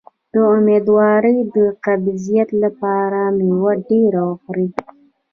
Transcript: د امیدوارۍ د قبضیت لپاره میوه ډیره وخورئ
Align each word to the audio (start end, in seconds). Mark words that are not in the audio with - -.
د 0.33 0.35
امیدوارۍ 0.57 1.37
د 1.55 1.57
قبضیت 1.85 2.49
لپاره 2.63 3.21
میوه 3.37 3.73
ډیره 3.89 4.19
وخورئ 4.29 4.67